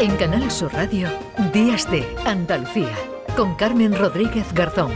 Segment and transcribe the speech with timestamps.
[0.00, 1.08] En Canal Sur Radio,
[1.52, 2.94] Días de Andalucía,
[3.36, 4.92] con Carmen Rodríguez Garzón.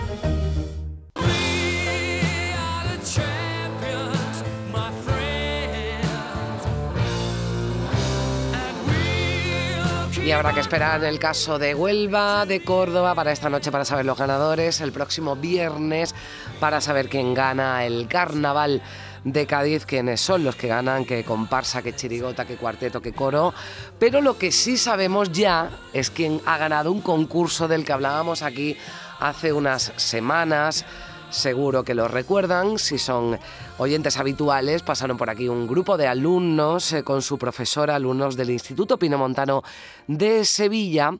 [10.25, 14.07] Y habrá que esperar el caso de Huelva, de Córdoba, para esta noche para saber
[14.07, 16.15] los ganadores, el próximo viernes
[16.61, 18.81] para saber quién gana el carnaval
[19.25, 23.55] de Cádiz, quiénes son los que ganan, qué comparsa, qué chirigota, qué cuarteto, qué coro.
[23.99, 28.43] Pero lo que sí sabemos ya es quién ha ganado un concurso del que hablábamos
[28.43, 28.77] aquí
[29.21, 30.85] hace unas semanas
[31.33, 32.79] seguro que lo recuerdan.
[32.79, 33.39] Si son
[33.79, 38.51] oyentes habituales, pasaron por aquí un grupo de alumnos eh, con su profesora, alumnos del
[38.51, 39.63] Instituto Pinomontano
[40.07, 41.11] de Sevilla,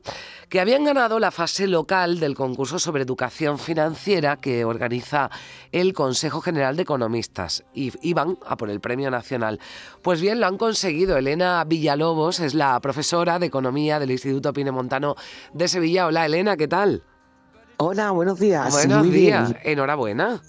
[0.47, 5.29] que habían ganado la fase local del concurso sobre educación financiera que organiza
[5.71, 9.59] el Consejo General de Economistas y iban a por el Premio Nacional.
[10.01, 11.17] Pues bien, lo han conseguido.
[11.17, 15.15] Elena Villalobos es la profesora de Economía del Instituto Pinomontano
[15.53, 16.07] de Sevilla.
[16.07, 17.03] Hola Elena, ¿qué tal?
[17.85, 18.71] Hola, buenos días.
[18.71, 20.41] Buenos días, enhorabuena.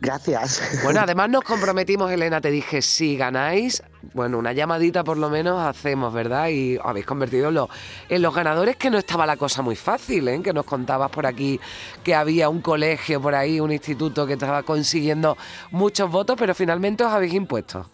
[0.00, 0.62] Gracias.
[0.84, 3.82] Bueno, además nos comprometimos, Elena, te dije, si ganáis,
[4.14, 6.46] bueno, una llamadita por lo menos hacemos, ¿verdad?
[6.50, 7.68] Y os habéis convertido en los,
[8.08, 10.40] en los ganadores, que no estaba la cosa muy fácil, ¿eh?
[10.40, 11.58] Que nos contabas por aquí
[12.04, 15.36] que había un colegio por ahí, un instituto que estaba consiguiendo
[15.72, 17.90] muchos votos, pero finalmente os habéis impuesto.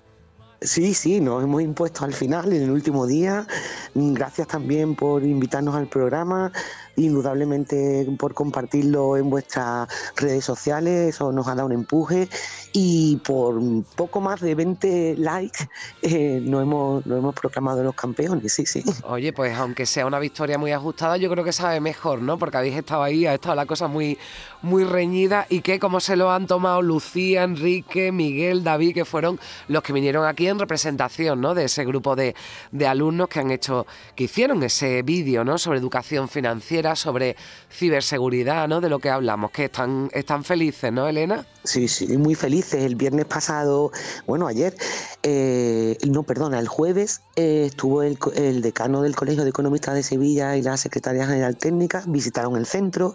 [0.61, 3.47] Sí, sí, nos hemos impuesto al final, en el último día.
[3.95, 6.53] Gracias también por invitarnos al programa
[6.97, 12.29] indudablemente por compartirlo en vuestras redes sociales, eso nos ha dado un empuje
[12.73, 13.61] y por
[13.97, 15.69] poco más de 20 likes
[16.03, 18.83] eh, nos, hemos, nos hemos proclamado los campeones, sí, sí.
[19.05, 22.39] Oye, pues aunque sea una victoria muy ajustada, yo creo que sabe mejor, ¿no?
[22.39, 24.19] Porque habéis estado ahí, ha estado la cosa muy,
[24.63, 29.39] muy reñida y que cómo se lo han tomado Lucía, Enrique, Miguel, David, que fueron
[29.69, 31.55] los que vinieron aquí en representación, ¿no?
[31.55, 32.35] De ese grupo de,
[32.71, 35.59] de alumnos que han hecho, que hicieron ese vídeo, ¿no?
[35.59, 37.37] Sobre educación financiera sobre
[37.71, 38.81] ciberseguridad, ¿no?
[38.81, 41.45] De lo que hablamos, que están, están felices, ¿no, Elena?
[41.65, 42.83] Sí, sí, muy felices.
[42.83, 43.93] El viernes pasado,
[44.27, 44.75] bueno, ayer,
[45.23, 48.19] eh, no, perdona, el jueves eh, estuvo el,
[48.63, 53.15] decano del Colegio de Economistas de Sevilla y la Secretaría General Técnica, visitaron el centro,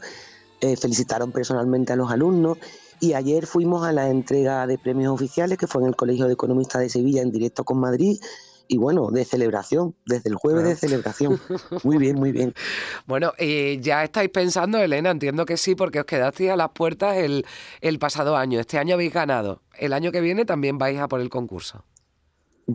[0.62, 2.58] eh, felicitaron personalmente a los alumnos
[3.02, 6.34] y ayer fuimos a la entrega de premios oficiales que fue en el Colegio de
[6.34, 8.18] Economistas de Sevilla en directo con Madrid
[8.68, 11.40] y bueno, de celebración, desde el jueves de celebración.
[11.84, 12.54] Muy bien, muy bien.
[13.06, 17.18] Bueno, y ya estáis pensando, Elena, entiendo que sí, porque os quedasteis a las puertas
[17.18, 17.46] el,
[17.82, 18.60] el pasado año.
[18.60, 19.62] Este año habéis ganado.
[19.78, 21.84] El año que viene también vais a por el concurso.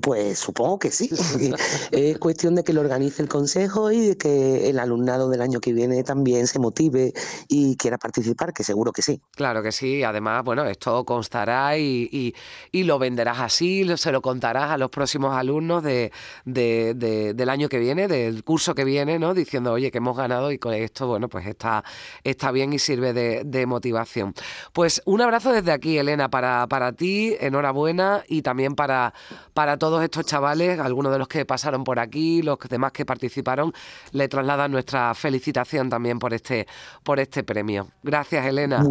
[0.00, 1.10] Pues supongo que sí.
[1.90, 5.60] es cuestión de que lo organice el consejo y de que el alumnado del año
[5.60, 7.12] que viene también se motive
[7.46, 9.20] y quiera participar, que seguro que sí.
[9.32, 10.02] Claro que sí.
[10.02, 12.34] Además, bueno, esto constará y,
[12.72, 16.10] y, lo venderás así, se lo contarás a los próximos alumnos de,
[16.46, 19.34] del año que viene, del curso que viene, ¿no?
[19.34, 21.84] Diciendo, oye, que hemos ganado y con esto, bueno, pues está,
[22.24, 24.34] está bien y sirve de, motivación.
[24.72, 29.14] Pues un abrazo desde aquí, Elena, para, para ti, enhorabuena y también para,
[29.54, 33.72] para todos estos chavales, algunos de los que pasaron por aquí, los demás que participaron,
[34.12, 36.68] le trasladan nuestra felicitación también por este,
[37.02, 37.88] por este premio.
[38.00, 38.84] Gracias, Elena.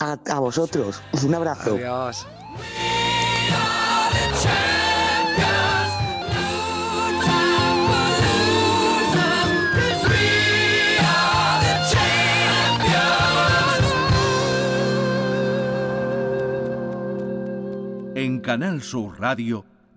[0.00, 1.00] A, vosotros.
[1.24, 1.76] Un abrazo.
[1.76, 2.26] Adiós.
[18.16, 19.75] En Canal Sur Radio